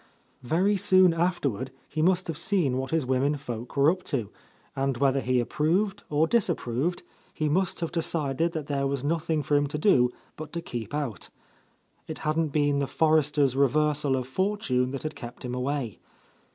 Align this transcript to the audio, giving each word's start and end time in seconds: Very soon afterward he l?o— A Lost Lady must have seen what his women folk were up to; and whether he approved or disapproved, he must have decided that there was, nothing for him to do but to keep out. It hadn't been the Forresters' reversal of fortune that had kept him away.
Very 0.41 0.77
soon 0.77 1.13
afterward 1.13 1.69
he 1.87 2.01
l?o— 2.01 2.07
A 2.07 2.07
Lost 2.07 2.07
Lady 2.07 2.07
must 2.07 2.27
have 2.27 2.37
seen 2.39 2.77
what 2.79 2.89
his 2.89 3.05
women 3.05 3.37
folk 3.37 3.77
were 3.77 3.91
up 3.91 4.01
to; 4.05 4.31
and 4.75 4.97
whether 4.97 5.19
he 5.19 5.39
approved 5.39 6.01
or 6.09 6.25
disapproved, 6.25 7.03
he 7.35 7.47
must 7.47 7.81
have 7.81 7.91
decided 7.91 8.53
that 8.53 8.65
there 8.65 8.87
was, 8.87 9.03
nothing 9.03 9.43
for 9.43 9.55
him 9.57 9.67
to 9.67 9.77
do 9.77 10.11
but 10.37 10.51
to 10.53 10.59
keep 10.63 10.95
out. 10.95 11.29
It 12.07 12.17
hadn't 12.25 12.47
been 12.47 12.79
the 12.79 12.87
Forresters' 12.87 13.55
reversal 13.55 14.15
of 14.15 14.27
fortune 14.27 14.89
that 14.89 15.03
had 15.03 15.13
kept 15.13 15.45
him 15.45 15.53
away. 15.53 15.99